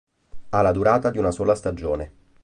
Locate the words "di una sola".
1.11-1.53